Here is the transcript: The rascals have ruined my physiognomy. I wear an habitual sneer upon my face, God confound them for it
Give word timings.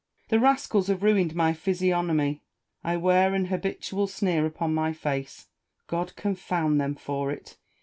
The 0.29 0.39
rascals 0.39 0.87
have 0.87 1.03
ruined 1.03 1.35
my 1.35 1.53
physiognomy. 1.53 2.41
I 2.83 2.97
wear 2.97 3.35
an 3.35 3.45
habitual 3.45 4.07
sneer 4.07 4.47
upon 4.47 4.73
my 4.73 4.93
face, 4.93 5.45
God 5.85 6.15
confound 6.15 6.81
them 6.81 6.95
for 6.95 7.29
it 7.31 7.57